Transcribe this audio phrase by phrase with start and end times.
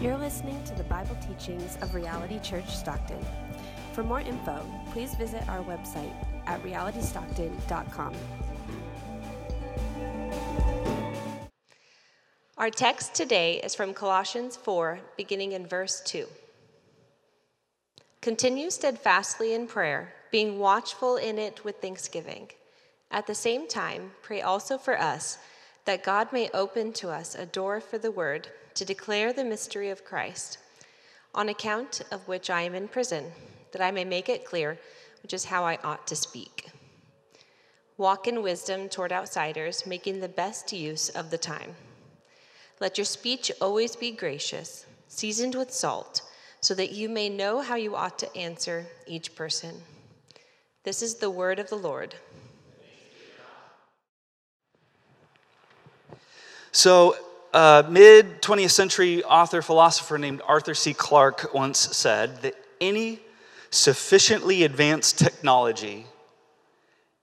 [0.00, 3.18] You're listening to the Bible teachings of Reality Church Stockton.
[3.94, 6.12] For more info, please visit our website
[6.46, 8.14] at realitystockton.com.
[12.56, 16.28] Our text today is from Colossians 4, beginning in verse 2.
[18.20, 22.48] Continue steadfastly in prayer, being watchful in it with thanksgiving.
[23.10, 25.38] At the same time, pray also for us
[25.88, 29.88] that God may open to us a door for the word to declare the mystery
[29.88, 30.58] of Christ,
[31.34, 33.32] on account of which I am in prison,
[33.72, 34.78] that I may make it clear
[35.22, 36.68] which is how I ought to speak.
[37.96, 41.74] Walk in wisdom toward outsiders, making the best use of the time.
[42.80, 46.20] Let your speech always be gracious, seasoned with salt,
[46.60, 49.80] so that you may know how you ought to answer each person.
[50.84, 52.14] This is the word of the Lord.
[56.72, 57.16] So,
[57.54, 60.92] a mid 20th century author philosopher named Arthur C.
[60.92, 63.20] Clarke once said that any
[63.70, 66.06] sufficiently advanced technology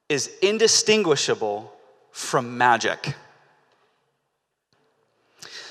[0.10, 1.72] is indistinguishable
[2.12, 3.16] from magic.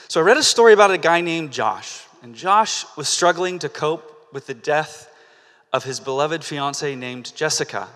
[0.09, 3.69] So, I read a story about a guy named Josh, and Josh was struggling to
[3.69, 5.11] cope with the death
[5.73, 7.89] of his beloved fiancee named Jessica.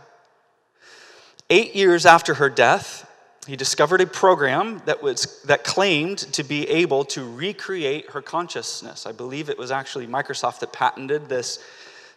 [1.48, 3.07] Eight years after her death,
[3.48, 9.06] he discovered a program that, was, that claimed to be able to recreate her consciousness.
[9.06, 11.58] I believe it was actually Microsoft that patented this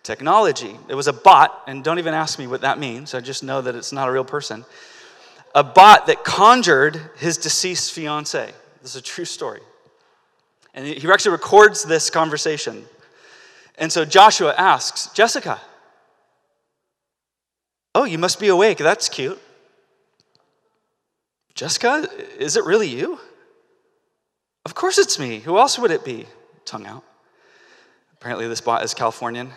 [0.04, 0.76] technology.
[0.90, 3.62] It was a bot, and don't even ask me what that means, I just know
[3.62, 4.66] that it's not a real person.
[5.56, 8.52] A bot that conjured his deceased fiance.
[8.82, 9.62] This is a true story.
[10.74, 12.84] And he actually records this conversation.
[13.78, 15.62] And so Joshua asks, Jessica,
[17.96, 18.80] oh, you must be awake.
[18.80, 19.40] That's cute.
[21.56, 22.08] Jessica,
[22.38, 23.20] is it really you?
[24.66, 25.40] Of course it's me.
[25.40, 26.26] Who else would it be?
[26.66, 27.04] Tongue out.
[28.14, 29.52] Apparently, this bot is Californian.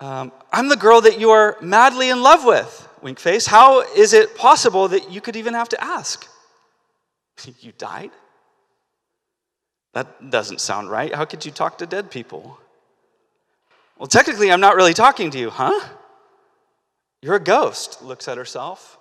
[0.00, 3.46] Um, I'm the girl that you are madly in love with, wink face.
[3.46, 6.28] How is it possible that you could even have to ask?
[7.60, 8.10] you died?
[9.94, 11.14] That doesn't sound right.
[11.14, 12.58] How could you talk to dead people?
[13.98, 15.88] Well, technically, I'm not really talking to you, huh?
[17.20, 18.98] You're a ghost, looks at herself.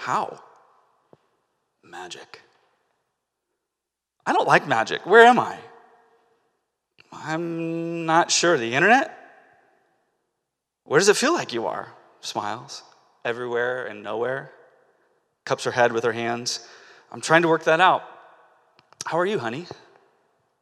[0.00, 0.40] How?
[1.84, 2.40] Magic.
[4.24, 5.04] I don't like magic.
[5.04, 5.58] Where am I?
[7.12, 8.56] I'm not sure.
[8.56, 9.14] The internet?
[10.84, 11.92] Where does it feel like you are?
[12.22, 12.82] Smiles.
[13.26, 14.50] Everywhere and nowhere.
[15.44, 16.66] Cups her head with her hands.
[17.12, 18.02] I'm trying to work that out.
[19.04, 19.66] How are you, honey?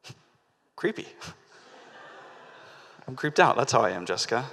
[0.75, 1.06] Creepy.
[3.06, 3.56] I'm creeped out.
[3.56, 4.47] That's how I am, Jessica.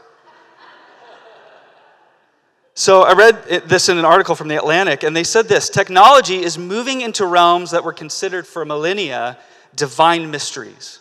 [2.77, 6.43] So I read this in an article from The Atlantic, and they said this technology
[6.43, 9.37] is moving into realms that were considered for millennia
[9.75, 10.99] divine mysteries.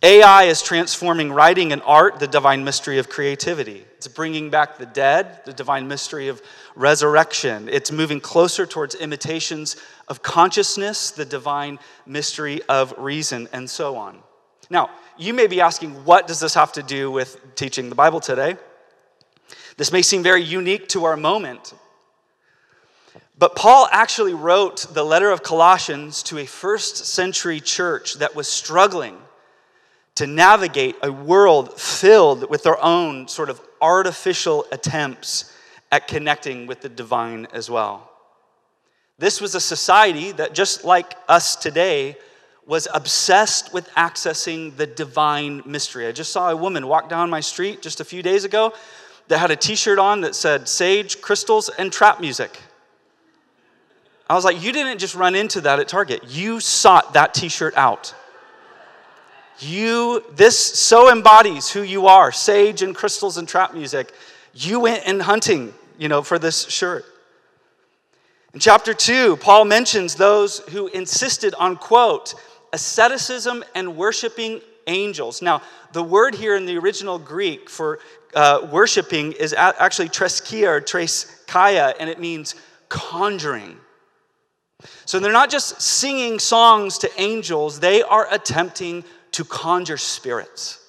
[0.00, 3.84] AI is transforming writing and art, the divine mystery of creativity.
[3.96, 6.40] It's bringing back the dead, the divine mystery of
[6.76, 7.68] resurrection.
[7.68, 9.74] It's moving closer towards imitations
[10.06, 14.20] of consciousness, the divine mystery of reason, and so on.
[14.70, 18.20] Now, you may be asking, what does this have to do with teaching the Bible
[18.20, 18.56] today?
[19.78, 21.72] This may seem very unique to our moment.
[23.38, 28.48] But Paul actually wrote the letter of Colossians to a first century church that was
[28.48, 29.16] struggling
[30.16, 35.54] to navigate a world filled with their own sort of artificial attempts
[35.92, 38.10] at connecting with the divine as well.
[39.16, 42.16] This was a society that, just like us today,
[42.66, 46.08] was obsessed with accessing the divine mystery.
[46.08, 48.74] I just saw a woman walk down my street just a few days ago
[49.28, 52.60] that had a t shirt on that said sage, crystals, and trap music.
[54.28, 57.48] I was like, you didn't just run into that at Target, you sought that t
[57.48, 58.14] shirt out.
[59.60, 64.12] You, this so embodies who you are sage and crystals and trap music.
[64.54, 67.04] You went in hunting, you know, for this shirt.
[68.54, 72.34] In chapter 2, Paul mentions those who insisted on, quote,
[72.72, 75.40] asceticism and worshiping angels.
[75.42, 75.62] Now,
[75.92, 78.00] the word here in the original Greek for
[78.34, 82.54] uh, worshiping is actually treskia or treskaya, and it means
[82.88, 83.76] conjuring.
[85.04, 90.84] So they're not just singing songs to angels, they are attempting to conjure spirits.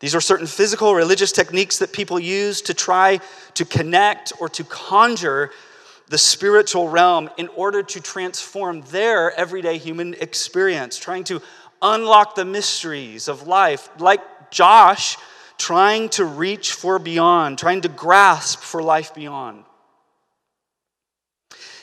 [0.00, 3.20] These are certain physical religious techniques that people use to try
[3.54, 5.50] to connect or to conjure
[6.08, 11.42] the spiritual realm in order to transform their everyday human experience, trying to
[11.82, 15.16] unlock the mysteries of life, like Josh
[15.58, 19.64] trying to reach for beyond, trying to grasp for life beyond.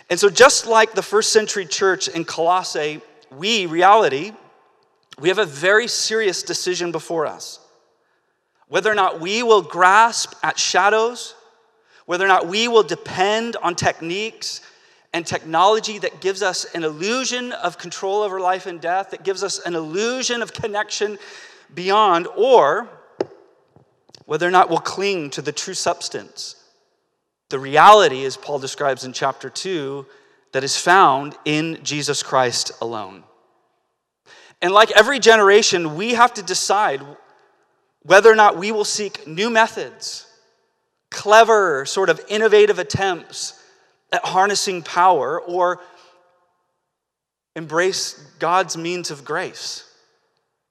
[0.10, 3.02] And so, just like the first century church in Colossae
[3.32, 4.32] we, reality,
[5.20, 7.60] we have a very serious decision before us.
[8.68, 11.36] Whether or not we will grasp at shadows,
[12.06, 14.62] whether or not we will depend on techniques
[15.14, 19.44] and technology that gives us an illusion of control over life and death, that gives
[19.44, 21.20] us an illusion of connection
[21.74, 22.90] beyond, or
[24.26, 26.56] whether or not we'll cling to the true substance.
[27.50, 30.06] The reality, as Paul describes in chapter 2,
[30.54, 33.24] that is found in Jesus Christ alone.
[34.62, 37.02] And like every generation, we have to decide
[38.02, 40.26] whether or not we will seek new methods,
[41.12, 43.60] clever, sort of innovative attempts
[44.14, 45.82] at harnessing power, or
[47.56, 49.90] embrace God's means of grace.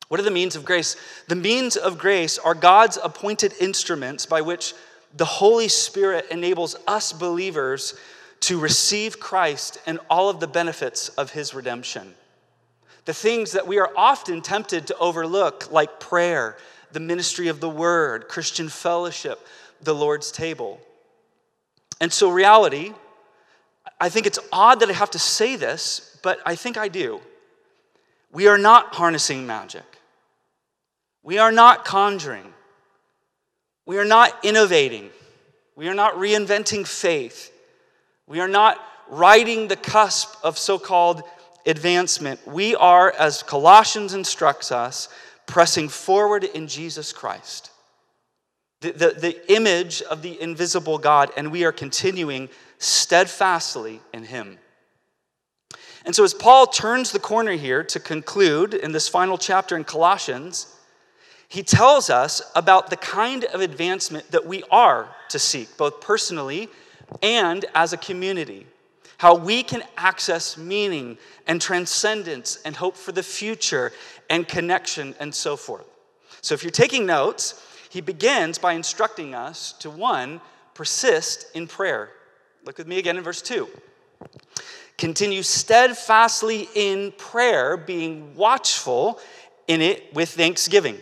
[0.09, 0.97] What are the means of grace?
[1.29, 4.75] The means of grace are God's appointed instruments by which
[5.17, 7.95] the Holy Spirit enables us believers
[8.41, 12.15] to receive Christ and all of the benefits of his redemption.
[13.05, 16.57] The things that we are often tempted to overlook, like prayer,
[16.93, 19.45] the ministry of the word, Christian fellowship,
[19.81, 20.81] the Lord's table.
[22.01, 22.93] And so, reality,
[24.03, 27.21] I think it's odd that I have to say this, but I think I do.
[28.33, 29.85] We are not harnessing magic.
[31.23, 32.53] We are not conjuring.
[33.87, 35.11] We are not innovating.
[35.77, 37.53] We are not reinventing faith.
[38.27, 38.77] We are not
[39.09, 41.23] riding the cusp of so called
[41.65, 42.45] advancement.
[42.45, 45.09] We are, as Colossians instructs us,
[45.47, 47.71] pressing forward in Jesus Christ,
[48.81, 52.49] the, the, the image of the invisible God, and we are continuing
[52.83, 54.59] steadfastly in Him.
[56.05, 59.85] And so, as Paul turns the corner here to conclude in this final chapter in
[59.85, 60.77] Colossians,
[61.49, 66.69] he tells us about the kind of advancement that we are to seek, both personally
[67.23, 68.67] and as a community.
[69.19, 73.93] How we can access meaning and transcendence and hope for the future
[74.29, 75.87] and connection and so forth.
[76.41, 80.41] So, if you're taking notes, he begins by instructing us to one,
[80.75, 82.11] persist in prayer.
[82.65, 83.69] Look with me again in verse 2.
[84.97, 89.19] Continue steadfastly in prayer, being watchful
[89.67, 90.99] in it with thanksgiving.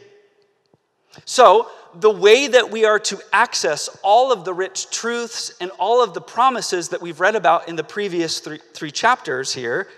[1.25, 6.03] So, the way that we are to access all of the rich truths and all
[6.03, 9.89] of the promises that we've read about in the previous three, three chapters here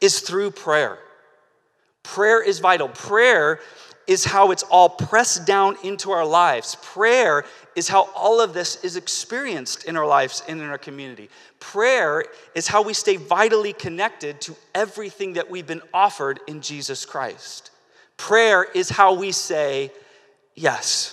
[0.00, 0.98] is through prayer.
[2.02, 2.88] Prayer is vital.
[2.88, 3.60] Prayer
[4.06, 6.76] is how it's all pressed down into our lives.
[6.82, 7.44] Prayer
[7.74, 11.28] is how all of this is experienced in our lives and in our community.
[11.58, 12.24] Prayer
[12.54, 17.70] is how we stay vitally connected to everything that we've been offered in Jesus Christ.
[18.16, 19.90] Prayer is how we say,
[20.54, 21.12] yes.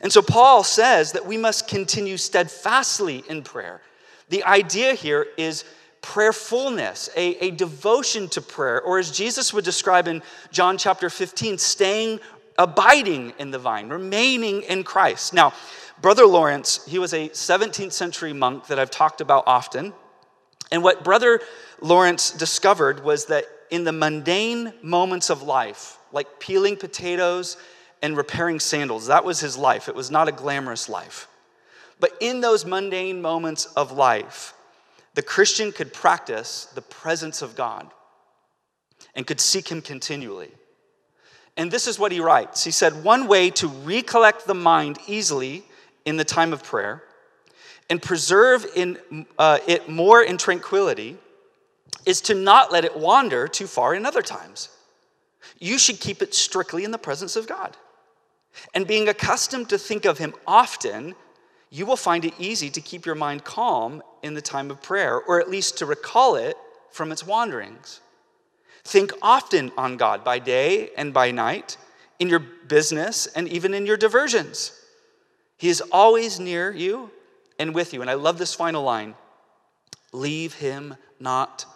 [0.00, 3.80] And so Paul says that we must continue steadfastly in prayer.
[4.28, 5.64] The idea here is
[6.02, 11.58] prayerfulness, a, a devotion to prayer, or as Jesus would describe in John chapter 15,
[11.58, 12.20] staying,
[12.58, 15.34] abiding in the vine, remaining in Christ.
[15.34, 15.52] Now,
[16.00, 19.92] Brother Lawrence, he was a 17th century monk that I've talked about often.
[20.70, 21.40] And what Brother
[21.80, 27.56] Lawrence discovered was that in the mundane moments of life, like peeling potatoes
[28.02, 29.06] and repairing sandals.
[29.06, 29.88] That was his life.
[29.88, 31.28] It was not a glamorous life.
[32.00, 34.54] But in those mundane moments of life,
[35.18, 37.90] the Christian could practice the presence of God
[39.16, 40.52] and could seek Him continually.
[41.56, 45.64] And this is what he writes He said, One way to recollect the mind easily
[46.04, 47.02] in the time of prayer
[47.90, 51.16] and preserve in, uh, it more in tranquility
[52.06, 54.68] is to not let it wander too far in other times
[55.58, 57.76] you should keep it strictly in the presence of God.
[58.72, 61.16] And being accustomed to think of Him often,
[61.70, 65.16] you will find it easy to keep your mind calm in the time of prayer,
[65.18, 66.56] or at least to recall it
[66.90, 68.00] from its wanderings.
[68.84, 71.76] Think often on God by day and by night,
[72.18, 74.72] in your business and even in your diversions.
[75.56, 77.10] He is always near you
[77.58, 78.00] and with you.
[78.00, 79.14] And I love this final line
[80.12, 81.66] leave him not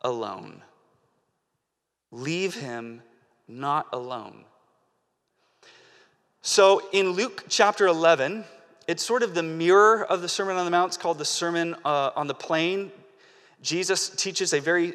[0.00, 0.62] alone.
[2.10, 3.02] Leave him
[3.46, 4.44] not alone.
[6.40, 8.44] So in Luke chapter 11,
[8.86, 10.90] it's sort of the mirror of the Sermon on the Mount.
[10.90, 12.92] It's called the Sermon uh, on the Plain.
[13.62, 14.94] Jesus teaches a very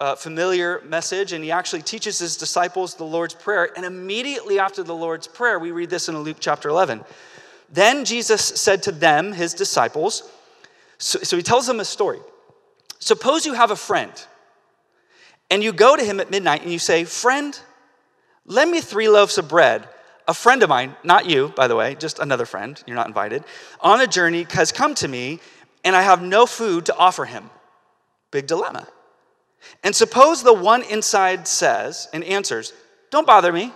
[0.00, 3.70] uh, familiar message, and he actually teaches his disciples the Lord's Prayer.
[3.76, 7.04] And immediately after the Lord's Prayer, we read this in Luke chapter 11.
[7.70, 10.30] Then Jesus said to them, his disciples,
[10.98, 12.18] so, so he tells them a story.
[12.98, 14.12] Suppose you have a friend,
[15.50, 17.58] and you go to him at midnight and you say, Friend,
[18.48, 19.86] Lend me three loaves of bread.
[20.28, 23.44] A friend of mine, not you, by the way, just another friend, you're not invited,
[23.80, 25.40] on a journey has come to me
[25.84, 27.48] and I have no food to offer him.
[28.30, 28.86] Big dilemma.
[29.82, 32.74] And suppose the one inside says and answers,
[33.10, 33.72] Don't bother me.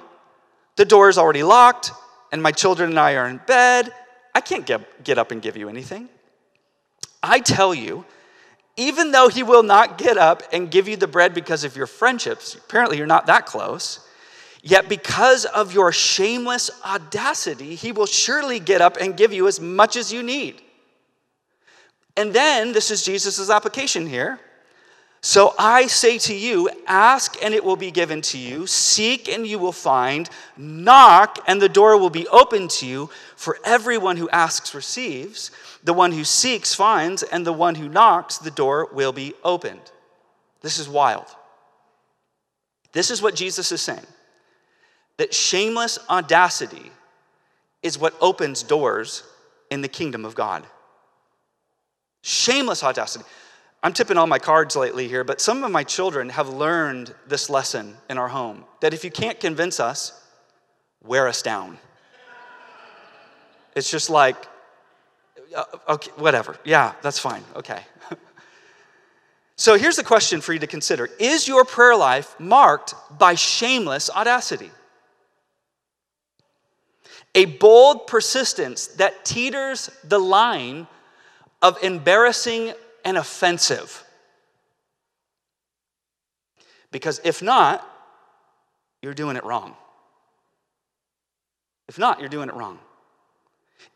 [0.77, 1.91] The door is already locked,
[2.33, 3.93] and my children and I are in bed.
[4.35, 6.09] I can't get, get up and give you anything.
[7.23, 8.05] I tell you,
[8.77, 11.87] even though he will not get up and give you the bread because of your
[11.87, 14.07] friendships, apparently you're not that close,
[14.63, 19.61] yet because of your shameless audacity, he will surely get up and give you as
[19.61, 20.63] much as you need.
[22.17, 24.39] And then, this is Jesus' application here.
[25.25, 29.47] So I say to you, ask and it will be given to you, seek and
[29.47, 33.09] you will find, knock and the door will be opened to you.
[33.37, 35.53] For everyone who asks receives,
[35.85, 39.93] the one who seeks finds, and the one who knocks, the door will be opened.
[40.61, 41.27] This is wild.
[42.93, 44.07] This is what Jesus is saying
[45.23, 46.91] that shameless audacity
[47.81, 49.23] is what opens doors
[49.71, 50.67] in the kingdom of God.
[52.23, 53.25] Shameless audacity.
[53.85, 57.49] I'm tipping all my cards lately here, but some of my children have learned this
[57.49, 60.21] lesson in our home that if you can't convince us,
[61.05, 61.79] wear us down.
[63.77, 64.35] It's just like,
[65.57, 66.57] uh, okay, whatever.
[66.65, 67.45] Yeah, that's fine.
[67.55, 67.81] Okay.
[69.55, 74.11] so here's the question for you to consider Is your prayer life marked by shameless
[74.11, 74.73] audacity?
[77.35, 80.87] A bold persistence that teeters the line
[81.63, 82.75] of embarrassing
[83.05, 84.05] and offensive.
[86.91, 87.89] Because if not,
[89.01, 89.75] you're doing it wrong.
[91.89, 92.79] If not, you're doing it wrong.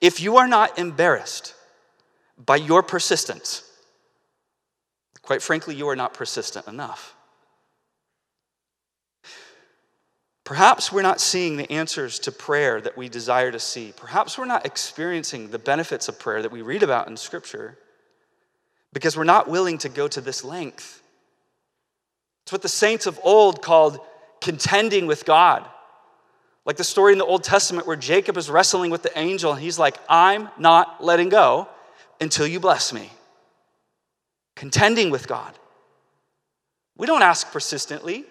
[0.00, 1.54] If you are not embarrassed
[2.38, 3.62] by your persistence,
[5.22, 7.15] quite frankly, you are not persistent enough.
[10.46, 13.92] Perhaps we're not seeing the answers to prayer that we desire to see.
[13.96, 17.76] Perhaps we're not experiencing the benefits of prayer that we read about in Scripture
[18.92, 21.02] because we're not willing to go to this length.
[22.44, 23.98] It's what the saints of old called
[24.40, 25.68] contending with God.
[26.64, 29.60] Like the story in the Old Testament where Jacob is wrestling with the angel and
[29.60, 31.68] he's like, I'm not letting go
[32.20, 33.10] until you bless me.
[34.54, 35.58] Contending with God.
[36.96, 38.26] We don't ask persistently.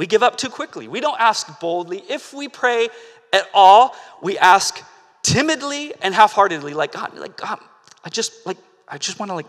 [0.00, 0.88] We give up too quickly.
[0.88, 2.02] We don't ask boldly.
[2.08, 2.88] If we pray
[3.34, 4.82] at all, we ask
[5.22, 7.58] timidly and half-heartedly, like God, like God,
[8.02, 8.56] I just like
[8.88, 9.44] I just want to like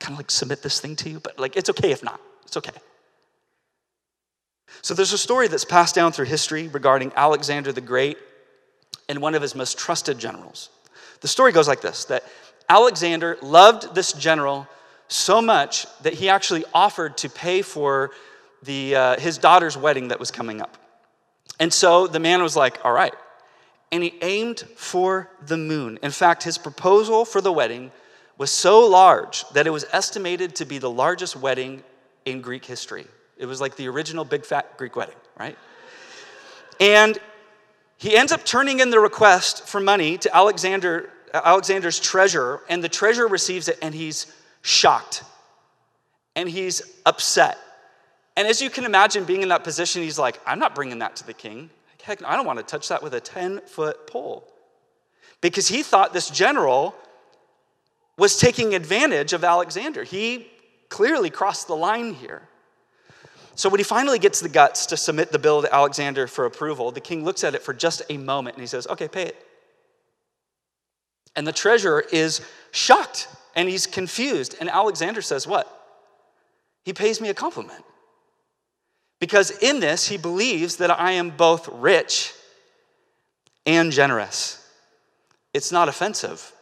[0.00, 2.20] kind of like submit this thing to you, but like it's okay if not.
[2.42, 2.72] It's okay.
[4.82, 8.18] So there's a story that's passed down through history regarding Alexander the Great
[9.08, 10.70] and one of his most trusted generals.
[11.20, 12.24] The story goes like this that
[12.68, 14.66] Alexander loved this general
[15.06, 18.10] so much that he actually offered to pay for
[18.64, 20.76] the, uh, his daughter's wedding that was coming up.
[21.60, 23.14] And so the man was like, all right.
[23.92, 25.98] And he aimed for the moon.
[26.02, 27.92] In fact, his proposal for the wedding
[28.38, 31.84] was so large that it was estimated to be the largest wedding
[32.24, 33.06] in Greek history.
[33.36, 35.56] It was like the original big fat Greek wedding, right?
[36.80, 37.18] And
[37.98, 42.88] he ends up turning in the request for money to Alexander, Alexander's treasurer, and the
[42.88, 44.26] treasurer receives it and he's
[44.62, 45.22] shocked
[46.36, 47.58] and he's upset.
[48.36, 51.16] And as you can imagine, being in that position, he's like, I'm not bringing that
[51.16, 51.70] to the king.
[52.02, 54.46] Heck, I don't want to touch that with a 10 foot pole.
[55.40, 56.94] Because he thought this general
[58.18, 60.04] was taking advantage of Alexander.
[60.04, 60.48] He
[60.88, 62.42] clearly crossed the line here.
[63.56, 66.90] So when he finally gets the guts to submit the bill to Alexander for approval,
[66.90, 69.46] the king looks at it for just a moment and he says, Okay, pay it.
[71.36, 72.40] And the treasurer is
[72.72, 74.56] shocked and he's confused.
[74.60, 75.70] And Alexander says, What?
[76.84, 77.84] He pays me a compliment.
[79.24, 82.34] Because in this, he believes that I am both rich
[83.64, 84.62] and generous.
[85.54, 86.52] It's not offensive.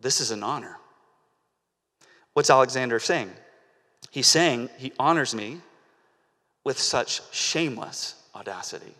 [0.00, 0.78] This is an honor.
[2.32, 3.30] What's Alexander saying?
[4.10, 5.60] He's saying he honors me
[6.64, 8.94] with such shameless audacity.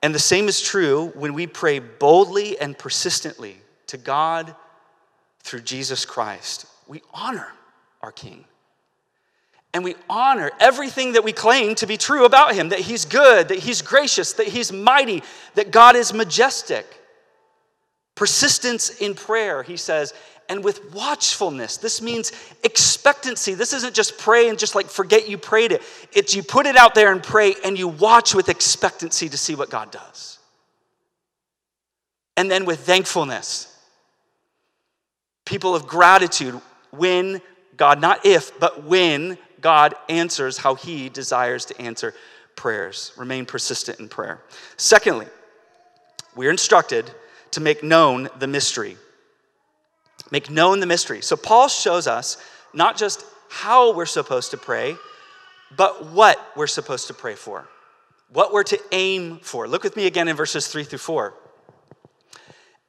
[0.00, 3.56] And the same is true when we pray boldly and persistently
[3.88, 4.54] to God
[5.40, 6.66] through Jesus Christ.
[6.86, 7.48] We honor
[8.00, 8.44] our King.
[9.74, 13.48] And we honor everything that we claim to be true about him that he's good,
[13.48, 15.22] that he's gracious, that he's mighty,
[15.56, 16.86] that God is majestic.
[18.14, 20.14] Persistence in prayer, he says,
[20.48, 21.78] and with watchfulness.
[21.78, 22.30] This means
[22.62, 23.54] expectancy.
[23.54, 25.82] This isn't just pray and just like forget you prayed it.
[26.12, 29.56] It's you put it out there and pray and you watch with expectancy to see
[29.56, 30.38] what God does.
[32.36, 33.76] And then with thankfulness,
[35.44, 37.40] people of gratitude when
[37.76, 42.14] God, not if, but when God answers how he desires to answer
[42.54, 43.12] prayers.
[43.16, 44.42] Remain persistent in prayer.
[44.76, 45.26] Secondly,
[46.36, 47.10] we're instructed
[47.52, 48.98] to make known the mystery.
[50.30, 51.22] Make known the mystery.
[51.22, 52.36] So Paul shows us
[52.74, 54.96] not just how we're supposed to pray,
[55.74, 57.66] but what we're supposed to pray for,
[58.28, 59.66] what we're to aim for.
[59.66, 61.32] Look with me again in verses 3 through 4.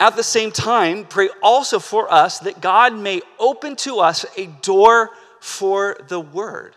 [0.02, 4.48] At the same time, pray also for us that God may open to us a
[4.62, 5.12] door
[5.46, 6.76] for the word,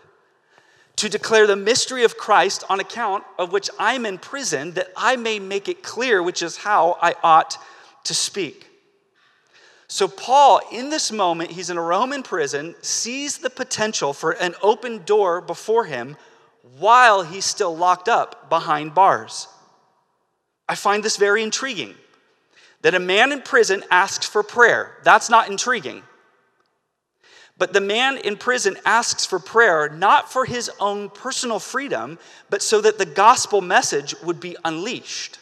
[0.95, 5.15] to declare the mystery of Christ on account of which I'm in prison, that I
[5.15, 7.57] may make it clear which is how I ought
[8.03, 8.67] to speak.
[9.87, 14.53] So, Paul, in this moment, he's in a Roman prison, sees the potential for an
[14.61, 16.15] open door before him
[16.77, 19.47] while he's still locked up behind bars.
[20.67, 21.95] I find this very intriguing
[22.83, 24.95] that a man in prison asks for prayer.
[25.03, 26.03] That's not intriguing.
[27.59, 32.17] But the man in prison asks for prayer not for his own personal freedom,
[32.49, 35.39] but so that the gospel message would be unleashed.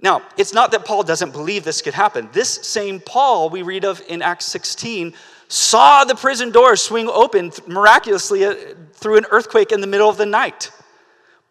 [0.00, 2.28] Now, it's not that Paul doesn't believe this could happen.
[2.32, 5.14] This same Paul we read of in Acts 16
[5.48, 8.54] saw the prison doors swing open miraculously uh,
[8.94, 10.70] through an earthquake in the middle of the night.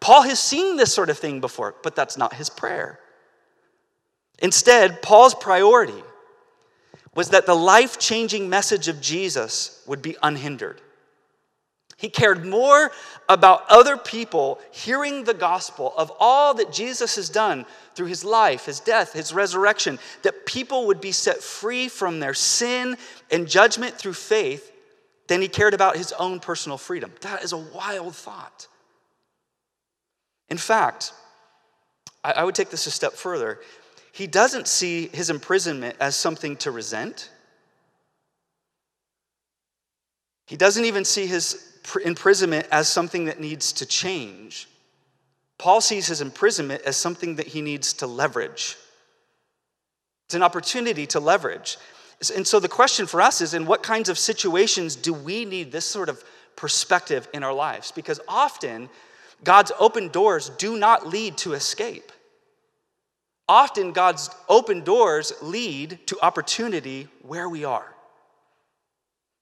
[0.00, 2.98] Paul has seen this sort of thing before, but that's not his prayer.
[4.40, 6.02] Instead, Paul's priority
[7.14, 10.80] was that the life changing message of Jesus would be unhindered.
[11.98, 12.90] He cared more
[13.28, 17.64] about other people hearing the gospel of all that Jesus has done
[17.94, 22.34] through his life, his death, his resurrection, that people would be set free from their
[22.34, 22.96] sin
[23.30, 24.72] and judgment through faith
[25.28, 27.12] than he cared about his own personal freedom.
[27.20, 28.66] That is a wild thought.
[30.48, 31.12] In fact,
[32.24, 33.60] I would take this a step further.
[34.12, 37.30] He doesn't see his imprisonment as something to resent.
[40.46, 44.68] He doesn't even see his imprisonment as something that needs to change.
[45.58, 48.76] Paul sees his imprisonment as something that he needs to leverage.
[50.26, 51.78] It's an opportunity to leverage.
[52.36, 55.72] And so the question for us is in what kinds of situations do we need
[55.72, 56.22] this sort of
[56.54, 57.90] perspective in our lives?
[57.92, 58.90] Because often
[59.42, 62.11] God's open doors do not lead to escape.
[63.48, 67.94] Often God's open doors lead to opportunity where we are.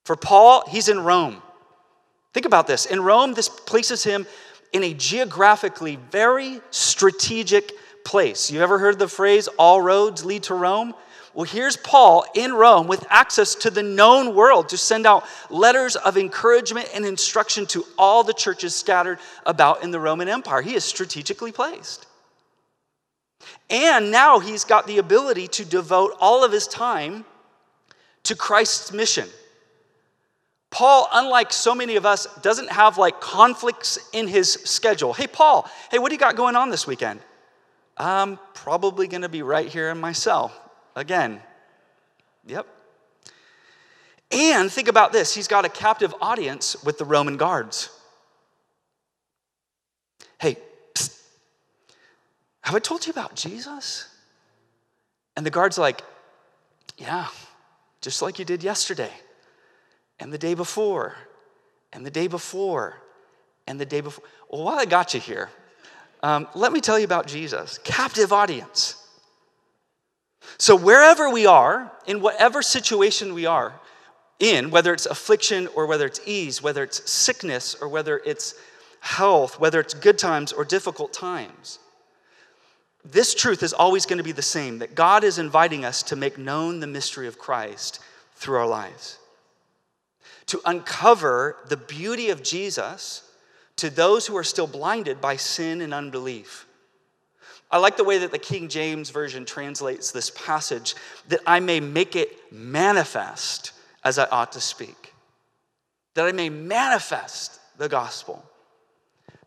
[0.04, 1.42] For Paul, he's in Rome.
[2.32, 2.86] Think about this.
[2.86, 4.26] In Rome, this places him
[4.72, 7.72] in a geographically very strategic
[8.04, 8.50] place.
[8.50, 10.94] You ever heard the phrase, all roads lead to Rome?
[11.34, 15.94] Well, here's Paul in Rome with access to the known world to send out letters
[15.94, 20.62] of encouragement and instruction to all the churches scattered about in the Roman Empire.
[20.62, 22.06] He is strategically placed.
[23.68, 27.24] And now he's got the ability to devote all of his time
[28.24, 29.28] to Christ's mission.
[30.70, 35.12] Paul, unlike so many of us, doesn't have like conflicts in his schedule.
[35.12, 37.20] Hey, Paul, hey, what do you got going on this weekend?
[37.96, 40.52] I'm probably going to be right here in my cell
[40.94, 41.40] again.
[42.46, 42.66] Yep.
[44.30, 47.90] And think about this he's got a captive audience with the Roman guards.
[50.40, 50.56] Hey,
[52.70, 54.06] have I told you about Jesus?
[55.36, 56.02] And the guard's like,
[56.96, 57.26] Yeah,
[58.00, 59.10] just like you did yesterday
[60.20, 61.16] and the day before,
[61.92, 63.02] and the day before,
[63.66, 64.22] and the day before.
[64.48, 65.48] Well, while I got you here,
[66.22, 67.78] um, let me tell you about Jesus.
[67.82, 69.04] Captive audience.
[70.56, 73.80] So, wherever we are, in whatever situation we are
[74.38, 78.54] in, whether it's affliction or whether it's ease, whether it's sickness or whether it's
[79.00, 81.80] health, whether it's good times or difficult times,
[83.04, 86.16] this truth is always going to be the same that God is inviting us to
[86.16, 88.00] make known the mystery of Christ
[88.34, 89.20] through our lives
[90.50, 93.22] to uncover the beauty of Jesus
[93.76, 96.66] to those who are still blinded by sin and unbelief.
[97.70, 100.96] I like the way that the King James Version translates this passage
[101.28, 103.70] that I may make it manifest
[104.02, 105.14] as I ought to speak,
[106.14, 108.44] that I may manifest the gospel.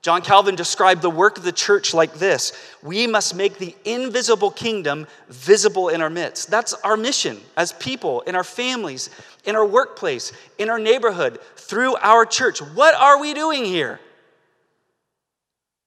[0.03, 2.51] John Calvin described the work of the church like this
[2.83, 6.51] We must make the invisible kingdom visible in our midst.
[6.51, 9.09] That's our mission as people, in our families,
[9.45, 12.61] in our workplace, in our neighborhood, through our church.
[12.61, 14.01] What are we doing here?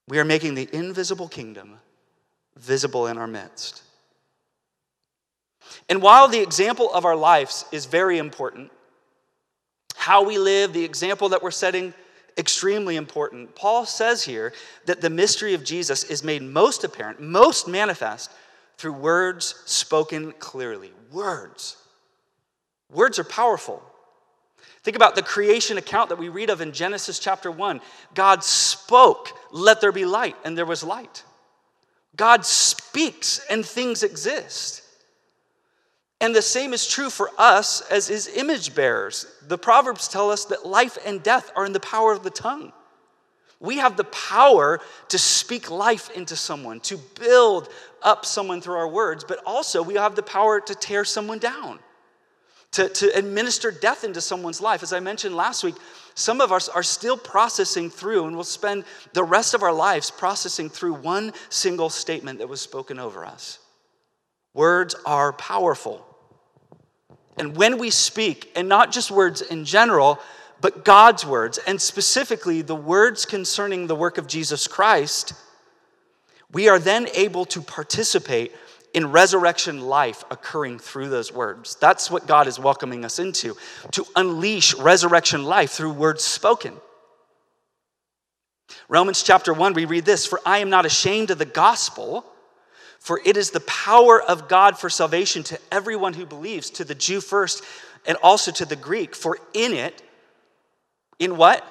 [0.07, 1.75] We are making the invisible kingdom
[2.57, 3.83] visible in our midst.
[5.89, 8.71] And while the example of our lives is very important,
[9.95, 11.93] how we live, the example that we're setting
[12.37, 13.55] extremely important.
[13.55, 14.53] Paul says here
[14.85, 18.31] that the mystery of Jesus is made most apparent, most manifest
[18.77, 20.91] through words spoken clearly.
[21.11, 21.77] Words.
[22.91, 23.81] Words are powerful.
[24.83, 27.81] Think about the creation account that we read of in Genesis chapter 1.
[28.13, 31.23] God spoke, let there be light, and there was light.
[32.15, 34.83] God speaks, and things exist.
[36.19, 39.27] And the same is true for us as his image bearers.
[39.47, 42.73] The Proverbs tell us that life and death are in the power of the tongue.
[43.59, 47.69] We have the power to speak life into someone, to build
[48.01, 51.79] up someone through our words, but also we have the power to tear someone down,
[52.71, 54.83] to, to administer death into someone's life.
[54.83, 55.75] As I mentioned last week,
[56.13, 60.11] some of us are still processing through, and we'll spend the rest of our lives
[60.11, 63.59] processing through one single statement that was spoken over us.
[64.53, 66.06] Words are powerful.
[67.37, 70.19] And when we speak, and not just words in general,
[70.59, 75.33] but God's words, and specifically the words concerning the work of Jesus Christ,
[76.51, 78.53] we are then able to participate
[78.93, 81.75] in resurrection life occurring through those words.
[81.79, 83.55] That's what God is welcoming us into,
[83.91, 86.73] to unleash resurrection life through words spoken.
[88.89, 92.25] Romans chapter 1, we read this For I am not ashamed of the gospel,
[93.07, 96.93] for it is the power of God for salvation to everyone who believes, to the
[96.93, 97.63] Jew first,
[98.05, 99.15] and also to the Greek.
[99.15, 100.03] For in it,
[101.17, 101.65] in what?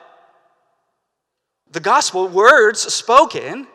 [1.70, 3.66] The gospel, words spoken,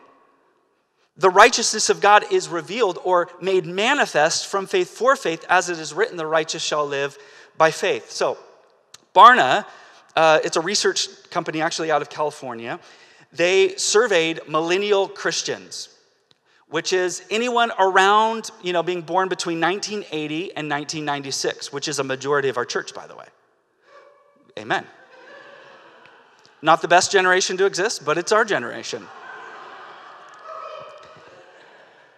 [1.16, 5.78] the righteousness of God is revealed or made manifest from faith for faith, as it
[5.78, 7.16] is written, the righteous shall live
[7.56, 8.10] by faith.
[8.10, 8.38] So,
[9.14, 9.66] Barna,
[10.16, 12.80] uh, it's a research company actually out of California.
[13.32, 15.91] They surveyed millennial Christians,
[16.72, 22.04] which is anyone around, you know, being born between 1980 and 1996, which is a
[22.04, 23.26] majority of our church, by the way.
[24.58, 24.86] Amen.
[26.62, 29.06] Not the best generation to exist, but it's our generation.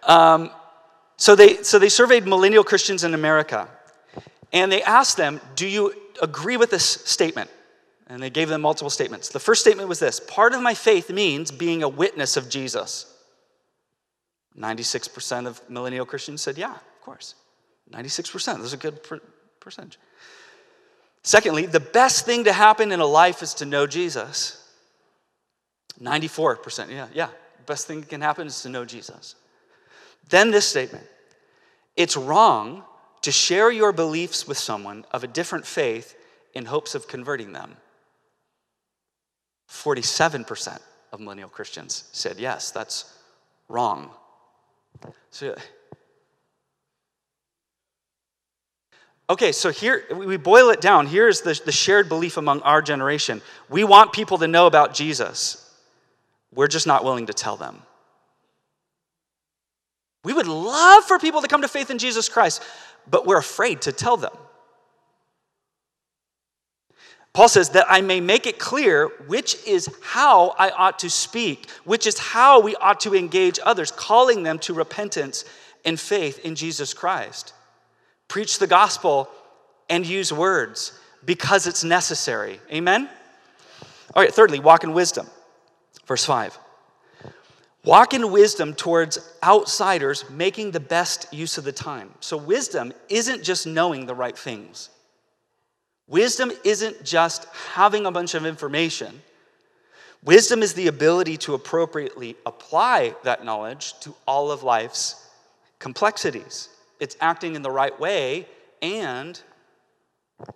[0.03, 0.51] Um,
[1.17, 3.67] so, they, so they surveyed millennial Christians in America,
[4.53, 7.49] and they asked them, Do you agree with this statement?
[8.07, 9.27] And they gave them multiple statements.
[9.27, 13.11] The first statement was this Part of my faith means being a witness of Jesus.
[14.59, 17.35] 96% of millennial Christians said, Yeah, of course.
[17.91, 18.59] 96%.
[18.59, 18.99] That's a good
[19.59, 19.99] percentage.
[21.23, 24.61] Secondly, the best thing to happen in a life is to know Jesus.
[26.01, 27.29] 94%, yeah, yeah.
[27.65, 29.35] Best thing that can happen is to know Jesus.
[30.29, 31.05] Then this statement
[31.95, 32.83] it's wrong
[33.21, 36.15] to share your beliefs with someone of a different faith
[36.53, 37.77] in hopes of converting them.
[39.69, 40.79] 47%
[41.11, 43.17] of millennial Christians said yes, that's
[43.67, 44.11] wrong.
[45.31, 45.55] So,
[49.27, 51.07] Okay, so here we boil it down.
[51.07, 53.41] Here's the, the shared belief among our generation.
[53.69, 55.61] We want people to know about Jesus.
[56.53, 57.81] We're just not willing to tell them.
[60.23, 62.63] We would love for people to come to faith in Jesus Christ,
[63.09, 64.31] but we're afraid to tell them.
[67.35, 71.69] Paul says that I may make it clear which is how I ought to speak,
[71.83, 75.45] which is how we ought to engage others, calling them to repentance
[75.83, 77.53] and faith in Jesus Christ
[78.27, 79.29] preach the gospel,
[79.89, 82.59] and use words because it's necessary.
[82.71, 83.07] Amen?
[84.15, 85.27] All right, thirdly, walk in wisdom.
[86.07, 86.57] Verse 5.
[87.83, 92.11] Walk in wisdom towards outsiders, making the best use of the time.
[92.19, 94.89] So, wisdom isn't just knowing the right things.
[96.07, 99.21] Wisdom isn't just having a bunch of information.
[100.23, 105.21] Wisdom is the ability to appropriately apply that knowledge to all of life's
[105.79, 108.47] complexities it's acting in the right way
[108.81, 109.41] and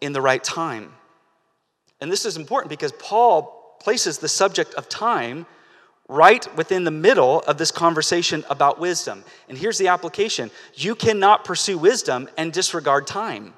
[0.02, 0.94] in the right time.
[2.02, 5.46] And this is important because Paul places the subject of time
[6.08, 9.24] right within the middle of this conversation about wisdom.
[9.48, 13.54] And here's the application you cannot pursue wisdom and disregard time.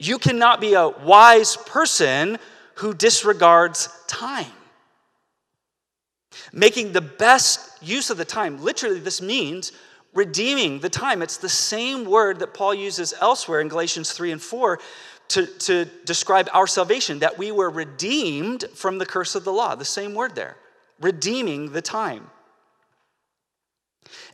[0.00, 2.38] You cannot be a wise person
[2.76, 4.46] who disregards time.
[6.54, 9.72] Making the best use of the time, literally, this means
[10.14, 11.20] redeeming the time.
[11.20, 14.80] It's the same word that Paul uses elsewhere in Galatians 3 and 4
[15.28, 19.74] to, to describe our salvation, that we were redeemed from the curse of the law.
[19.74, 20.56] The same word there,
[20.98, 22.30] redeeming the time.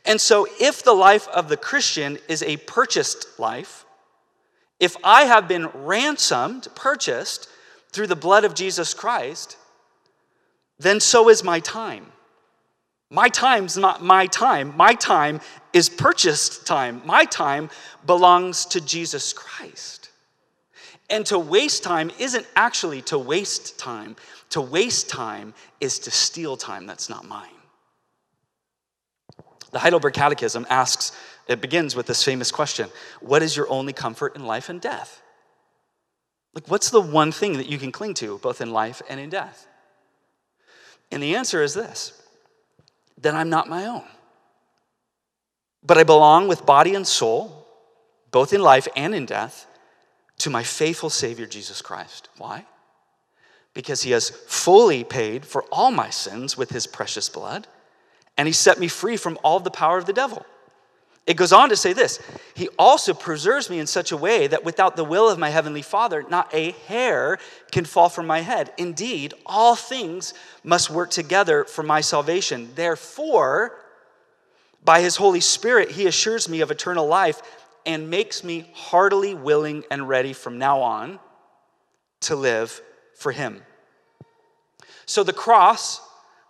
[0.04, 3.85] And so, if the life of the Christian is a purchased life,
[4.78, 7.48] if I have been ransomed, purchased
[7.92, 9.56] through the blood of Jesus Christ,
[10.78, 12.12] then so is my time.
[13.10, 14.76] My time's not my time.
[14.76, 15.40] My time
[15.72, 17.00] is purchased time.
[17.04, 17.70] My time
[18.04, 20.10] belongs to Jesus Christ.
[21.08, 24.16] And to waste time isn't actually to waste time.
[24.50, 27.48] To waste time is to steal time that's not mine.
[29.70, 31.12] The Heidelberg Catechism asks,
[31.46, 32.88] it begins with this famous question
[33.20, 35.22] What is your only comfort in life and death?
[36.54, 39.28] Like, what's the one thing that you can cling to, both in life and in
[39.28, 39.66] death?
[41.12, 42.20] And the answer is this
[43.18, 44.04] then I'm not my own.
[45.82, 47.66] But I belong with body and soul,
[48.30, 49.66] both in life and in death,
[50.38, 52.28] to my faithful Savior, Jesus Christ.
[52.38, 52.66] Why?
[53.72, 57.68] Because he has fully paid for all my sins with his precious blood,
[58.36, 60.44] and he set me free from all the power of the devil.
[61.26, 62.20] It goes on to say this
[62.54, 65.82] He also preserves me in such a way that without the will of my heavenly
[65.82, 67.38] Father, not a hair
[67.72, 68.72] can fall from my head.
[68.78, 72.70] Indeed, all things must work together for my salvation.
[72.74, 73.76] Therefore,
[74.84, 77.42] by his Holy Spirit, he assures me of eternal life
[77.84, 81.18] and makes me heartily willing and ready from now on
[82.20, 82.80] to live
[83.14, 83.62] for him.
[85.06, 86.00] So the cross,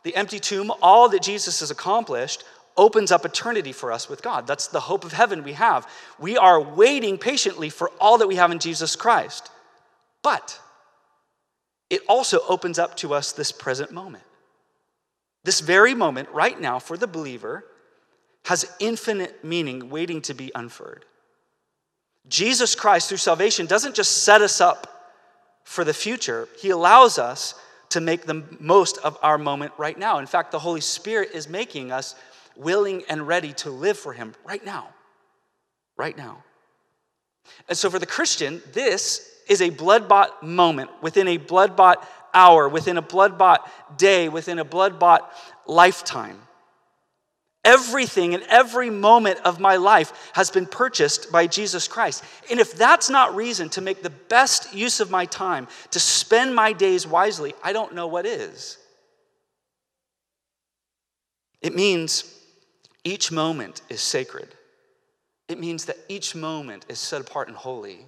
[0.02, 2.44] the empty tomb, all that Jesus has accomplished
[2.76, 4.46] opens up eternity for us with God.
[4.46, 5.88] That's the hope of heaven we have.
[6.18, 9.50] We are waiting patiently for all that we have in Jesus Christ.
[10.22, 10.60] But
[11.88, 14.24] it also opens up to us this present moment.
[15.44, 17.64] This very moment, right now, for the believer,
[18.46, 21.04] has infinite meaning waiting to be unfurled.
[22.28, 24.92] Jesus Christ, through salvation, doesn't just set us up
[25.64, 27.54] for the future, He allows us
[27.88, 30.18] to make the most of our moment right now.
[30.18, 32.14] In fact, the Holy Spirit is making us
[32.56, 34.88] willing and ready to live for Him right now.
[35.96, 36.42] Right now.
[37.68, 42.06] And so for the Christian, this is a blood bought moment within a blood bought
[42.34, 45.32] hour, within a blood bought day, within a blood bought
[45.66, 46.38] lifetime.
[47.64, 52.22] Everything and every moment of my life has been purchased by Jesus Christ.
[52.48, 56.54] And if that's not reason to make the best use of my time, to spend
[56.54, 58.78] my days wisely, I don't know what is.
[61.60, 62.35] It means
[63.06, 64.48] each moment is sacred.
[65.48, 68.00] It means that each moment is set apart and holy.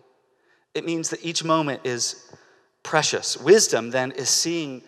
[0.74, 2.28] It means that each moment is
[2.82, 3.36] precious.
[3.36, 4.82] Wisdom, then, is seeing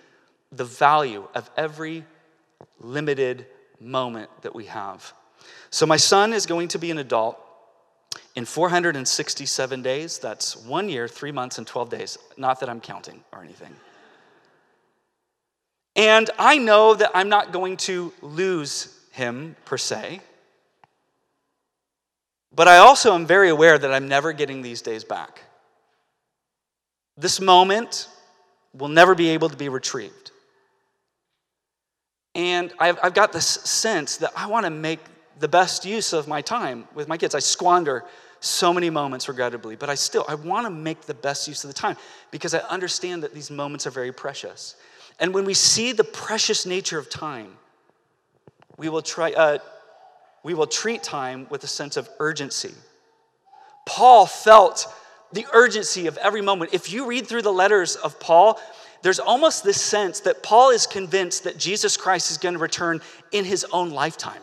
[0.50, 2.04] the value of every
[2.80, 3.46] limited
[3.78, 5.12] moment that we have.
[5.70, 7.38] So, my son is going to be an adult
[8.34, 10.18] in 467 days.
[10.18, 12.18] That's one year, three months, and 12 days.
[12.36, 13.76] Not that I'm counting or anything.
[15.94, 20.20] And I know that I'm not going to lose him per se.
[22.54, 25.42] But I also am very aware that I'm never getting these days back.
[27.16, 28.08] This moment
[28.74, 30.30] will never be able to be retrieved.
[32.34, 35.00] And I've, I've got this sense that I want to make
[35.38, 37.34] the best use of my time with my kids.
[37.34, 38.04] I squander
[38.40, 41.68] so many moments, regrettably, but I still I want to make the best use of
[41.68, 41.96] the time
[42.30, 44.76] because I understand that these moments are very precious.
[45.18, 47.56] And when we see the precious nature of time,
[48.80, 49.58] we will, try, uh,
[50.42, 52.72] we will treat time with a sense of urgency.
[53.86, 54.90] Paul felt
[55.34, 56.72] the urgency of every moment.
[56.72, 58.58] If you read through the letters of Paul,
[59.02, 63.02] there's almost this sense that Paul is convinced that Jesus Christ is going to return
[63.32, 64.40] in his own lifetime.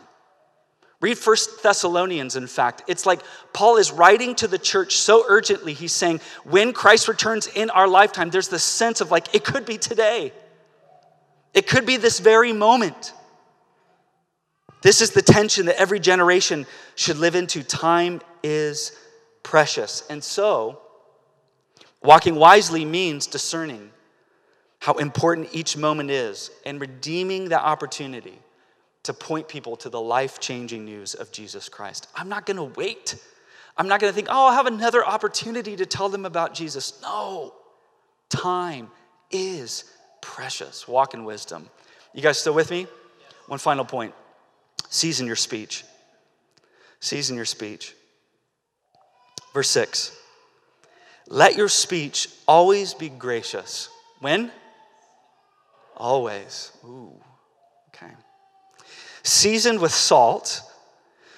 [1.02, 2.84] Read First Thessalonians, in fact.
[2.88, 3.22] It's like
[3.54, 5.74] Paul is writing to the church so urgently.
[5.74, 9.66] He's saying, when Christ returns in our lifetime, there's this sense of like, it could
[9.66, 10.32] be today.
[11.56, 13.14] It could be this very moment.
[14.82, 17.64] This is the tension that every generation should live into.
[17.64, 18.92] Time is
[19.44, 20.04] precious.
[20.10, 20.82] And so,
[22.02, 23.92] walking wisely means discerning
[24.80, 28.40] how important each moment is and redeeming that opportunity
[29.04, 32.08] to point people to the life changing news of Jesus Christ.
[32.16, 33.16] I'm not going to wait.
[33.78, 37.00] I'm not going to think, oh, I'll have another opportunity to tell them about Jesus.
[37.02, 37.54] No,
[38.30, 38.90] time
[39.32, 39.86] is
[40.22, 40.88] precious.
[40.88, 41.70] Walk in wisdom.
[42.14, 42.88] You guys still with me?
[43.48, 44.14] One final point.
[44.90, 45.84] Season your speech.
[47.00, 47.94] Season your speech.
[49.54, 50.16] Verse 6
[51.28, 53.90] Let your speech always be gracious.
[54.20, 54.52] When?
[55.96, 56.72] Always.
[56.86, 57.14] Ooh,
[57.90, 58.14] okay.
[59.24, 60.62] Seasoned with salt,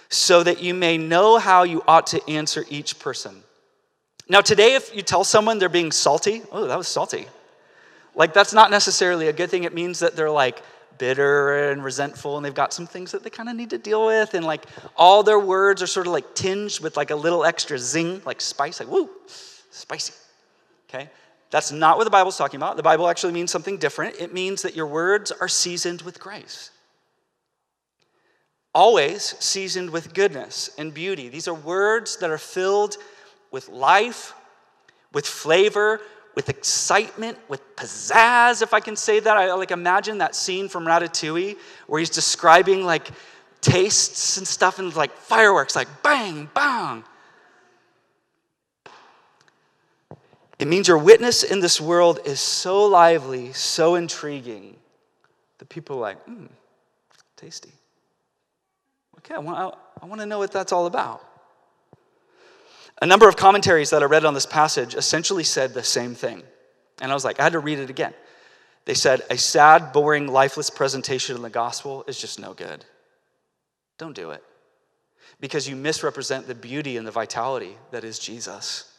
[0.09, 3.43] so that you may know how you ought to answer each person.
[4.27, 7.27] Now, today, if you tell someone they're being salty, oh, that was salty.
[8.15, 9.63] Like, that's not necessarily a good thing.
[9.63, 10.61] It means that they're like
[10.99, 14.05] bitter and resentful and they've got some things that they kind of need to deal
[14.05, 17.43] with and like all their words are sort of like tinged with like a little
[17.43, 19.09] extra zing like spice like woo
[19.71, 20.13] spicy
[20.89, 21.09] okay?
[21.51, 22.77] That's not what the bible's talking about.
[22.77, 24.15] The bible actually means something different.
[24.19, 26.71] It means that your words are seasoned with grace.
[28.75, 31.27] Always seasoned with goodness and beauty.
[31.27, 32.97] These are words that are filled
[33.51, 34.33] with life
[35.11, 36.01] with flavor
[36.35, 39.37] with excitement, with pizzazz, if I can say that.
[39.37, 43.09] I like imagine that scene from Ratatouille where he's describing like
[43.61, 47.03] tastes and stuff and like fireworks, like bang, bang.
[50.59, 54.75] It means your witness in this world is so lively, so intriguing,
[55.57, 56.47] that people are like, hmm,
[57.37, 57.71] tasty.
[59.19, 61.28] Okay, I want, I, I want to know what that's all about.
[63.01, 66.43] A number of commentaries that I read on this passage essentially said the same thing.
[67.01, 68.13] And I was like, I had to read it again.
[68.85, 72.83] They said, a sad, boring, lifeless presentation of the gospel is just no good.
[73.97, 74.43] Don't do it.
[75.39, 78.91] Because you misrepresent the beauty and the vitality that is Jesus.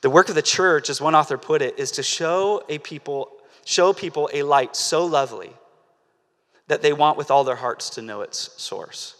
[0.00, 3.30] The work of the church, as one author put it, is to show a people,
[3.64, 5.52] show people a light so lovely
[6.66, 9.14] that they want with all their hearts to know its source.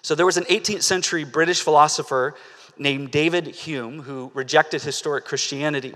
[0.00, 2.34] So there was an 18th century British philosopher
[2.78, 5.94] named David Hume who rejected historic Christianity.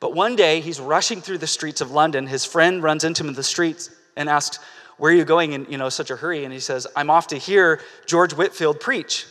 [0.00, 2.26] But one day he's rushing through the streets of London.
[2.26, 4.58] His friend runs into him in the streets and asks,
[4.98, 6.44] Where are you going in you know, such a hurry?
[6.44, 9.26] And he says, I'm off to hear George Whitefield preach.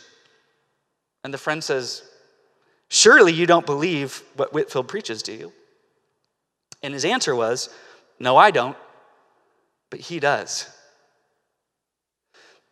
[1.24, 2.02] And the friend says,
[2.88, 5.52] Surely you don't believe what Whitefield preaches, do you?
[6.82, 7.68] And his answer was,
[8.18, 8.76] No, I don't,
[9.90, 10.68] but he does.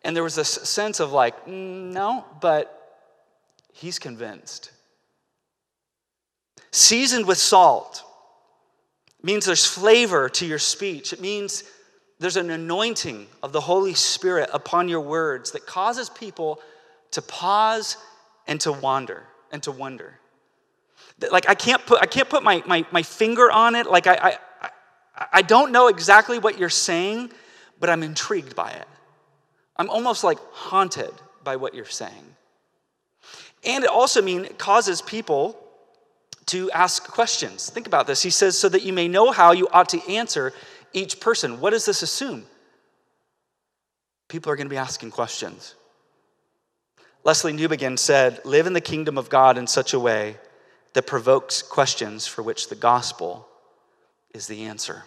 [0.03, 3.09] And there was this sense of like, no, but
[3.73, 4.73] he's convinced.
[6.73, 8.03] Seasoned with salt
[9.23, 11.13] means there's flavor to your speech.
[11.13, 11.65] It means
[12.19, 16.61] there's an anointing of the Holy Spirit upon your words that causes people
[17.13, 17.97] to pause
[18.47, 20.19] and to wander and to wonder.
[21.31, 23.87] Like I can't put I can't put my, my, my finger on it.
[23.87, 24.69] Like I, I
[25.33, 27.31] I don't know exactly what you're saying,
[27.79, 28.89] but I'm intrigued by it.
[29.81, 31.11] I'm almost like haunted
[31.43, 32.37] by what you're saying.
[33.64, 35.57] And it also means it causes people
[36.47, 37.71] to ask questions.
[37.71, 38.23] Think about this.
[38.23, 40.53] He says, so that you may know how you ought to answer
[40.93, 41.61] each person.
[41.61, 42.45] What does this assume?
[44.29, 45.75] People are going to be asking questions.
[47.25, 50.37] Lesslie Newbigin said, Live in the kingdom of God in such a way
[50.93, 53.49] that provokes questions for which the gospel
[54.35, 55.05] is the answer.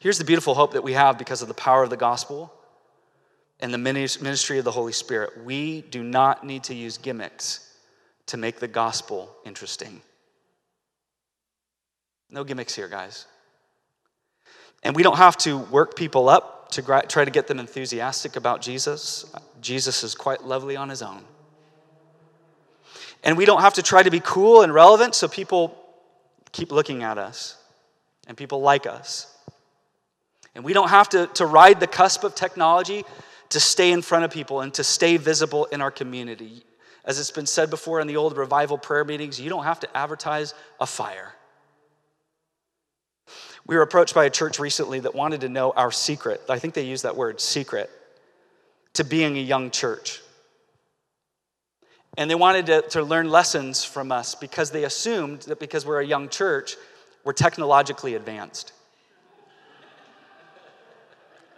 [0.00, 2.52] Here's the beautiful hope that we have because of the power of the gospel
[3.60, 5.44] and the ministry of the Holy Spirit.
[5.44, 7.74] We do not need to use gimmicks
[8.26, 10.00] to make the gospel interesting.
[12.30, 13.26] No gimmicks here, guys.
[14.82, 18.62] And we don't have to work people up to try to get them enthusiastic about
[18.62, 19.30] Jesus.
[19.60, 21.24] Jesus is quite lovely on his own.
[23.22, 25.76] And we don't have to try to be cool and relevant so people
[26.52, 27.56] keep looking at us
[28.26, 29.36] and people like us.
[30.54, 33.04] And we don't have to, to ride the cusp of technology
[33.50, 36.64] to stay in front of people and to stay visible in our community.
[37.04, 39.96] As it's been said before in the old revival prayer meetings, you don't have to
[39.96, 41.32] advertise a fire.
[43.66, 46.42] We were approached by a church recently that wanted to know our secret.
[46.48, 47.90] I think they used that word, secret,
[48.94, 50.20] to being a young church.
[52.18, 56.00] And they wanted to, to learn lessons from us because they assumed that because we're
[56.00, 56.76] a young church,
[57.24, 58.72] we're technologically advanced.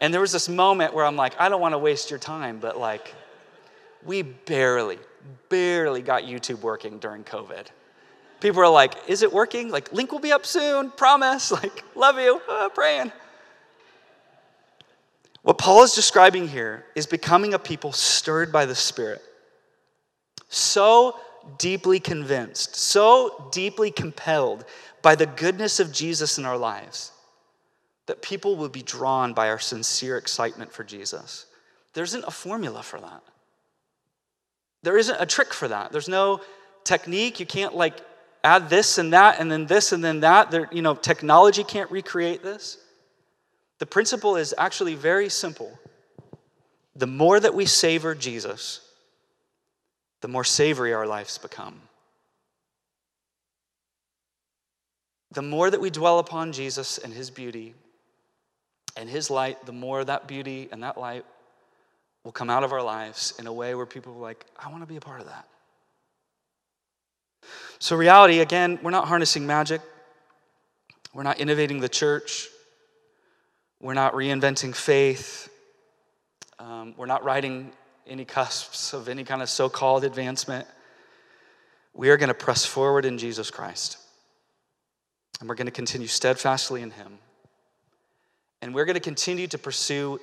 [0.03, 2.59] And there was this moment where I'm like, I don't want to waste your time,
[2.59, 3.15] but like,
[4.05, 4.99] we barely,
[5.49, 7.69] barely got YouTube working during COVID.
[8.41, 9.71] People are like, is it working?
[9.71, 11.53] Like, link will be up soon, promise.
[11.62, 13.12] Like, love you, uh, praying.
[15.43, 19.23] What Paul is describing here is becoming a people stirred by the Spirit,
[20.49, 21.17] so
[21.59, 24.65] deeply convinced, so deeply compelled
[25.01, 27.12] by the goodness of Jesus in our lives
[28.07, 31.47] that people will be drawn by our sincere excitement for Jesus.
[31.95, 33.23] There isn't a formula for that.
[34.83, 35.93] There isn't a trick for that.
[35.93, 36.41] There's no
[36.85, 37.38] technique.
[37.38, 38.01] You can't like
[38.43, 40.51] add this and that and then this and then that.
[40.51, 42.79] There, you know, technology can't recreate this.
[43.79, 45.79] The principle is actually very simple.
[46.97, 48.81] The more that we savor Jesus,
[50.21, 51.81] the more savory our lives become.
[55.33, 57.75] The more that we dwell upon Jesus and his beauty,
[58.96, 61.24] and His light, the more that beauty and that light
[62.24, 64.83] will come out of our lives in a way where people are like, I want
[64.83, 65.46] to be a part of that.
[67.78, 69.80] So, reality, again, we're not harnessing magic,
[71.12, 72.49] we're not innovating the church,
[73.80, 75.49] we're not reinventing faith,
[76.61, 77.72] um, we're not riding
[78.07, 80.66] any cusps of any kind of so called advancement.
[81.95, 83.99] We are going to press forward in Jesus Christ.
[85.40, 87.18] And we're going to continue steadfastly in Him.
[88.63, 90.21] And we're going to continue to pursue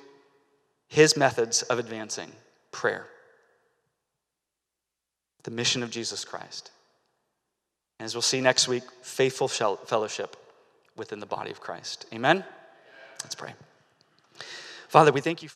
[0.88, 2.32] his methods of advancing
[2.72, 3.06] prayer,
[5.44, 6.72] the mission of Jesus Christ.
[7.98, 10.36] And as we'll see next week, faithful fellowship
[10.96, 12.06] within the body of Christ.
[12.12, 12.42] Amen?
[13.22, 13.52] Let's pray.
[14.88, 15.48] Father, we thank you.